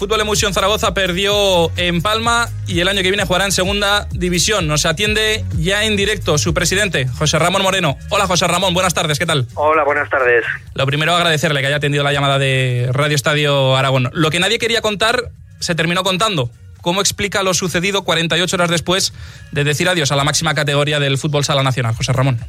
[0.00, 4.66] Fútbol Emoción Zaragoza perdió en Palma y el año que viene jugará en segunda división.
[4.66, 7.98] Nos atiende ya en directo su presidente, José Ramón Moreno.
[8.08, 9.46] Hola José Ramón, buenas tardes, ¿qué tal?
[9.56, 10.42] Hola, buenas tardes.
[10.72, 14.08] Lo primero agradecerle que haya atendido la llamada de Radio Estadio Aragón.
[14.14, 16.48] Lo que nadie quería contar se terminó contando.
[16.80, 19.12] ¿Cómo explica lo sucedido 48 horas después
[19.52, 22.40] de decir adiós a la máxima categoría del fútbol sala nacional, José Ramón?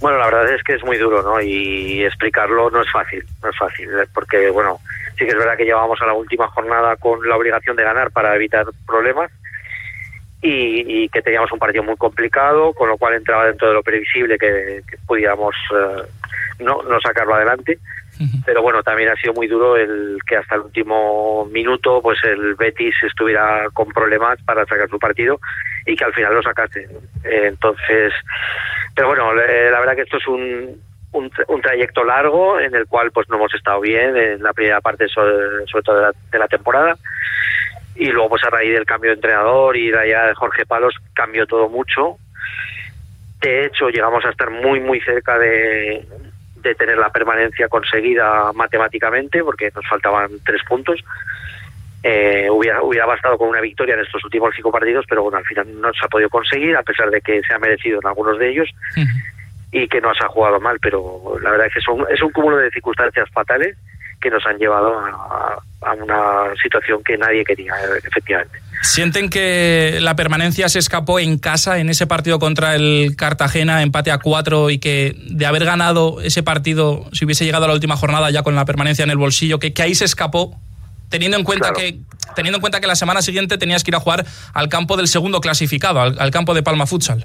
[0.00, 1.40] Bueno, la verdad es que es muy duro, ¿no?
[1.40, 4.78] Y explicarlo no es fácil, no es fácil, porque, bueno,
[5.16, 8.10] sí que es verdad que llevábamos a la última jornada con la obligación de ganar
[8.12, 9.30] para evitar problemas
[10.40, 14.38] y, que teníamos un partido muy complicado, con lo cual entraba dentro de lo previsible
[14.38, 16.02] que, pudiéramos eh,
[16.60, 17.78] no, no sacarlo adelante.
[18.44, 22.54] Pero bueno, también ha sido muy duro el que hasta el último minuto pues el
[22.54, 25.38] Betis estuviera con problemas para sacar su partido
[25.86, 26.88] y que al final lo sacaste.
[27.24, 28.12] entonces,
[28.94, 30.80] pero bueno, la verdad que esto es un,
[31.12, 35.08] un, trayecto largo en el cual pues no hemos estado bien en la primera parte
[35.08, 36.96] sobre, todo de la, temporada.
[37.96, 40.94] Y luego pues a raíz del cambio de entrenador y de allá de Jorge Palos
[41.14, 42.16] cambió todo mucho.
[43.40, 46.06] De hecho llegamos a estar muy muy cerca de,
[46.62, 51.02] de tener la permanencia conseguida matemáticamente porque nos faltaban tres puntos.
[52.02, 55.44] Eh, hubiera, hubiera bastado con una victoria en estos últimos cinco partidos pero bueno al
[55.44, 58.38] final no se ha podido conseguir a pesar de que se ha merecido en algunos
[58.38, 58.68] de ellos
[59.72, 62.30] y que nos ha jugado mal, pero la verdad es que es un, es un
[62.30, 63.76] cúmulo de circunstancias fatales
[64.20, 65.62] que nos han llevado a,
[65.96, 67.72] una situación que nadie quería,
[68.04, 68.58] efectivamente.
[68.82, 74.10] ¿Sienten que la permanencia se escapó en casa en ese partido contra el Cartagena, empate
[74.10, 77.96] a cuatro, y que de haber ganado ese partido, si hubiese llegado a la última
[77.96, 80.58] jornada ya con la permanencia en el bolsillo, que, que ahí se escapó?
[81.08, 82.00] Teniendo en cuenta que
[82.34, 85.08] teniendo en cuenta que la semana siguiente tenías que ir a jugar al campo del
[85.08, 87.24] segundo clasificado, al campo de Palma Futsal.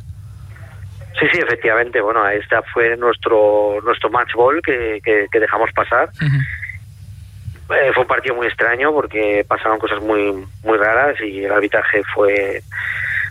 [1.19, 2.02] Sí, sí, efectivamente.
[2.02, 6.09] Bueno, esta fue nuestro nuestro match ball que, que, dejamos pasar.
[7.69, 10.33] Eh, fue un partido muy extraño porque pasaron cosas muy
[10.64, 12.61] muy raras y el arbitraje fue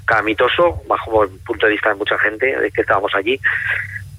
[0.06, 3.38] calamitoso bajo el punto de vista de mucha gente de que estábamos allí.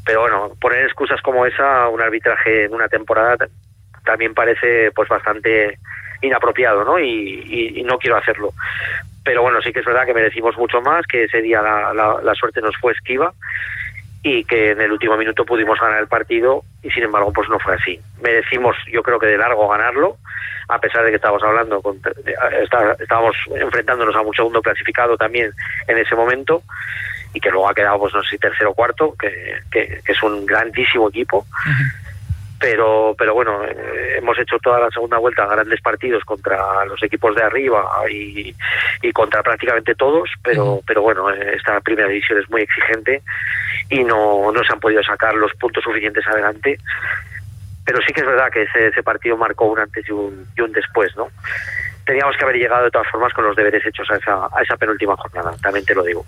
[0.05, 3.47] Pero bueno, poner excusas como esa, un arbitraje en una temporada
[4.05, 5.79] también parece pues bastante
[6.21, 6.99] inapropiado, ¿no?
[6.99, 8.53] y, y no quiero hacerlo
[9.23, 12.35] pero bueno, sí que es verdad que merecimos mucho más, que ese día la, la,
[12.35, 13.33] suerte nos fue esquiva
[14.21, 17.59] y que en el último minuto pudimos ganar el partido y sin embargo pues no
[17.59, 17.99] fue así.
[18.21, 20.17] Merecimos yo creo que de largo ganarlo,
[20.67, 21.99] a pesar de que estábamos hablando, con,
[22.99, 25.51] estábamos enfrentándonos a un segundo clasificado también
[25.87, 26.63] en ese momento
[27.33, 30.45] y que luego ha quedado pues no sé tercero o cuarto, que, que, es un
[30.45, 31.45] grandísimo equipo
[32.63, 37.35] pero pero bueno eh, hemos hecho toda la segunda vuelta grandes partidos contra los equipos
[37.35, 38.55] de arriba y,
[39.11, 43.21] contra prácticamente todos pero pero bueno esta primera división es muy exigente
[43.89, 46.77] y no no se han podido sacar los puntos suficientes adelante.
[47.85, 50.61] Pero sí que es verdad que ese, ese partido marcó un antes y un, y
[50.61, 51.27] un después no
[52.05, 54.77] teníamos que haber llegado de todas formas con los deberes hechos a esa, a esa
[54.77, 56.25] penúltima jornada, también te lo digo.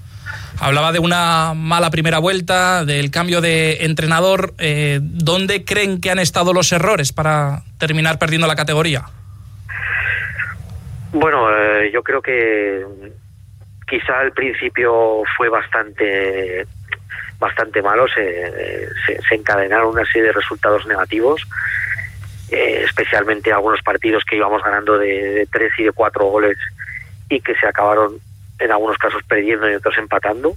[0.60, 4.54] Hablaba de una mala primera vuelta, del cambio de entrenador.
[4.58, 9.04] Eh, ¿Dónde creen que han estado los errores para terminar perdiendo la categoría?
[11.12, 12.86] Bueno, eh, yo creo que
[13.88, 16.66] quizá al principio fue bastante
[17.38, 18.88] bastante malo, se,
[19.28, 21.46] se encadenaron una serie de resultados negativos
[22.96, 26.58] especialmente algunos partidos que íbamos ganando de, tres y de cuatro goles
[27.30, 28.18] y que se acabaron
[28.58, 30.56] en algunos casos perdiendo y otros empatando.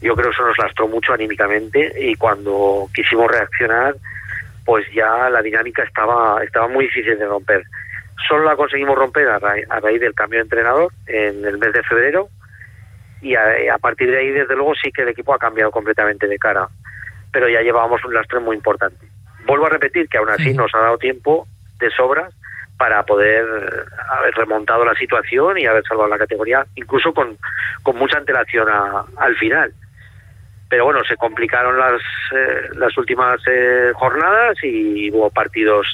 [0.00, 3.96] Yo creo que eso nos lastró mucho anímicamente y cuando quisimos reaccionar,
[4.64, 7.64] pues ya la dinámica estaba, estaba muy difícil de romper.
[8.28, 12.28] Solo la conseguimos romper a, raíz del cambio de entrenador en el mes de febrero
[13.22, 13.42] y a,
[13.74, 16.68] a, partir de ahí, desde luego, sí que el equipo ha cambiado completamente de cara,
[17.32, 19.06] pero ya llevábamos un lastre muy importante
[19.46, 21.46] vuelvo a repetir que aún así nos ha dado tiempo
[21.78, 22.28] de sobra
[22.78, 23.44] para poder
[24.10, 27.38] haber remontado la situación y haber salvado la categoría, incluso con,
[27.82, 28.68] con mucha antelación
[29.16, 29.72] al final.
[30.68, 32.02] Pero bueno, se complicaron las,
[32.34, 35.86] eh, las últimas eh, jornadas y hubo partidos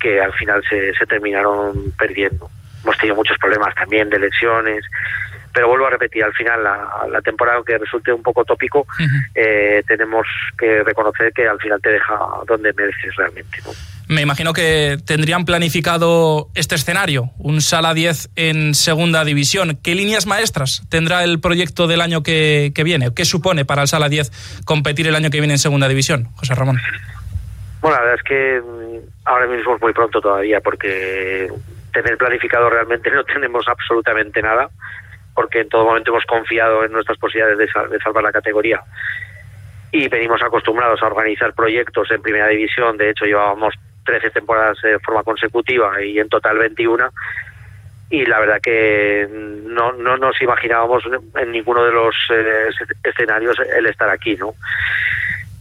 [0.00, 2.48] que al final se, se terminaron perdiendo.
[2.84, 4.84] Hemos tenido muchos problemas también de lesiones,
[5.52, 8.86] pero vuelvo a repetir, al final la, temporada, aunque resulte un poco tópico,
[9.34, 12.16] eh, tenemos que reconocer que al final te deja
[12.46, 13.58] donde mereces realmente.
[14.08, 19.78] Me imagino que tendrían planificado este escenario, un Sala 10 en segunda división.
[19.82, 23.12] ¿Qué líneas maestras tendrá el proyecto del año que, viene?
[23.14, 26.54] ¿Qué supone para el Sala 10 competir el año que viene en segunda división, José
[26.54, 26.78] Ramón?
[27.82, 31.48] Bueno, la verdad es que mm, ahora mismo es muy pronto todavía porque
[31.92, 34.70] tener planificado realmente no tenemos absolutamente nada
[35.34, 38.80] porque en todo momento hemos confiado en nuestras posibilidades de, salvar la categoría
[39.92, 42.96] y venimos acostumbrados a organizar proyectos en primera división.
[42.96, 43.74] De hecho, llevábamos
[44.08, 47.10] 13 temporadas de forma consecutiva y en total 21
[48.10, 51.04] y la verdad que no, no nos imaginábamos
[51.36, 52.70] en ninguno de los eh,
[53.04, 54.54] escenarios el estar aquí, ¿no?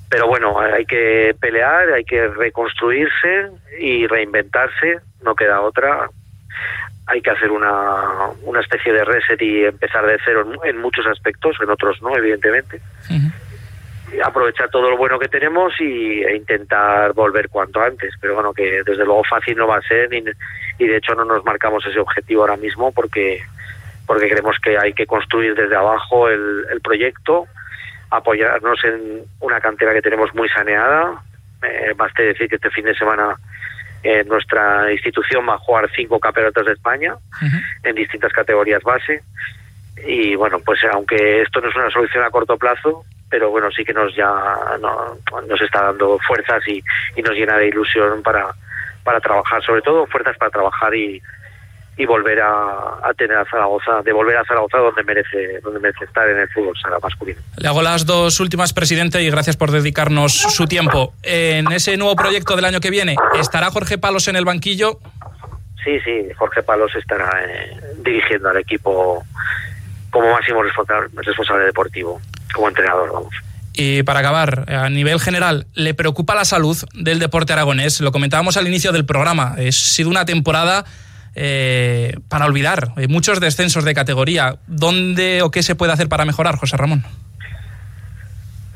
[0.09, 3.49] Pero bueno, hay que pelear, hay que reconstruirse
[3.81, 6.09] y reinventarse, no queda otra.
[7.07, 11.57] Hay que hacer una, una especie de reset y empezar de cero en, muchos aspectos,
[11.61, 12.79] en otros no, evidentemente
[14.23, 18.13] aprovechar todo lo bueno que tenemos y, e intentar volver cuanto antes.
[18.19, 20.23] Pero bueno, que desde luego fácil no va a ser y,
[20.79, 23.41] y de hecho no nos marcamos ese objetivo ahora mismo porque,
[24.05, 27.47] porque creemos que hay que construir desde abajo el, el proyecto,
[28.09, 31.21] apoyarnos en una cantera que tenemos muy saneada.
[31.63, 33.35] Eh, baste decir que este fin de semana
[34.03, 37.15] eh, nuestra institución va a jugar cinco campeonatos de España
[37.83, 39.21] en distintas categorías base.
[40.05, 43.83] Y bueno, pues aunque esto no es una solución a corto plazo, pero bueno, sí
[43.83, 44.31] que nos ya
[44.79, 46.83] nos está dando fuerzas y,
[47.21, 48.47] nos llena de ilusión para,
[49.03, 51.21] para trabajar, sobre todo fuerzas para trabajar y,
[51.97, 56.29] y volver a, tener a Zaragoza, de volver a Zaragoza donde merece, donde merece estar
[56.29, 57.41] en el fútbol sala masculino.
[57.57, 61.13] Le hago las dos últimas, presidente, y gracias por dedicarnos su tiempo.
[61.23, 64.99] En ese nuevo proyecto del año que viene, ¿estará Jorge Palos en el banquillo?
[65.83, 69.23] Sí, sí, Jorge Palos estará eh, dirigiendo al equipo
[70.11, 72.21] como máximo responsable, responsable deportivo
[72.53, 73.33] como entrenador, vamos.
[73.79, 78.01] Y para acabar, a nivel general, ¿le preocupa la salud del deporte aragonés?
[78.01, 79.55] Lo comentábamos al inicio del programa.
[79.55, 80.83] Ha sido una temporada
[81.35, 82.89] eh, para olvidar.
[82.95, 84.55] Hay muchos descensos de categoría.
[84.65, 87.03] ¿Dónde o qué se puede hacer para mejorar, José Ramón?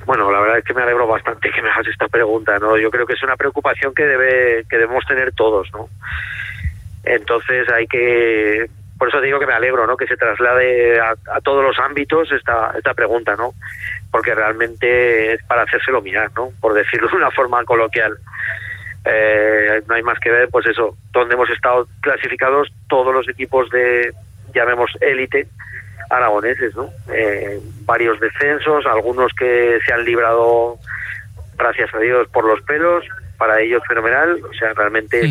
[0.05, 2.59] Bueno, la verdad es que me alegro bastante que me hagas esta pregunta.
[2.59, 2.77] ¿no?
[2.77, 5.67] Yo creo que es una preocupación que, debe, que debemos tener todos.
[5.73, 5.89] ¿no?
[7.03, 8.69] Entonces hay que
[9.01, 9.97] por eso digo que me alegro, ¿no?
[9.97, 13.55] Que se traslade a, todos los ámbitos esta, esta pregunta, ¿no?
[14.11, 16.51] Porque realmente es para hacérselo mirar, ¿no?
[16.61, 18.15] Por decirlo de una forma coloquial.
[19.03, 23.71] Eh, no hay más que ver, pues eso, donde hemos estado clasificados todos los equipos
[23.71, 24.13] de,
[24.53, 25.47] llamemos élite,
[26.11, 26.91] aragoneses, ¿no?
[27.11, 30.77] Eh, varios descensos, algunos que se han librado,
[31.57, 33.03] gracias a Dios, por los pelos,
[33.39, 35.27] para ellos fenomenal, o sea, realmente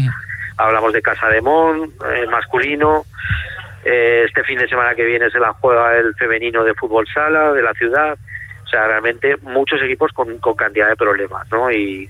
[0.57, 3.05] hablamos de Casa de Mon, eh, masculino,
[3.85, 7.53] eh, este fin de semana que viene se la juega el femenino de fútbol sala
[7.53, 8.17] de la ciudad.
[8.65, 11.71] O sea, realmente muchos equipos con, cantidad de problemas, ¿no?
[11.73, 12.09] Y,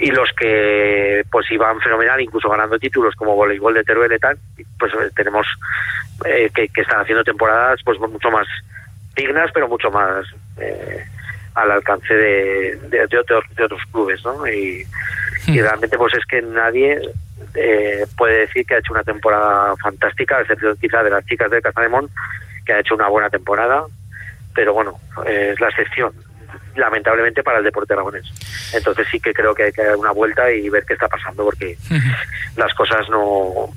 [0.00, 4.36] y los que pues iban fenomenal, incluso ganando títulos como voleibol de Teruel y tal,
[4.78, 5.46] pues eh, tenemos
[6.24, 8.48] eh, que, están haciendo temporadas pues mucho más
[9.14, 10.26] dignas, pero mucho más
[11.54, 14.46] al alcance de, de, otros, de otros clubes, ¿no?
[14.48, 14.84] Y,
[15.46, 15.62] y hmm.
[15.62, 17.00] realmente pues es que nadie
[17.54, 21.50] eh, puede decir que ha hecho una temporada fantástica, a excepción quizá de las chicas
[21.50, 22.10] de Casademón,
[22.64, 23.84] que ha hecho una buena temporada,
[24.54, 26.12] pero bueno, es la excepción,
[26.76, 28.26] lamentablemente para el deporte aragonés.
[28.74, 31.44] Entonces sí que creo que hay que dar una vuelta y ver qué está pasando,
[31.44, 31.76] porque
[32.56, 33.70] las cosas no,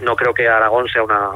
[0.00, 1.30] no creo que Aragón sea una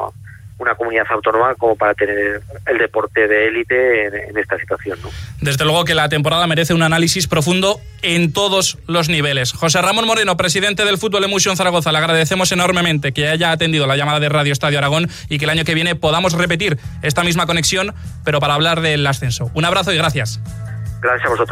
[0.59, 4.99] una comunidad autónoma como para tener el deporte de élite en, esta situación.
[5.03, 5.11] ¿no?
[5.41, 9.53] Desde luego que la temporada merece un análisis profundo en todos los niveles.
[9.53, 13.97] José Ramón Moreno, presidente del Fútbol Emotion Zaragoza, le agradecemos enormemente que haya atendido la
[13.97, 17.47] llamada de Radio Estadio Aragón y que el año que viene podamos repetir esta misma
[17.47, 19.51] conexión, pero para hablar del ascenso.
[19.55, 20.41] Un abrazo y gracias.
[21.01, 21.51] Gracias a vosotros.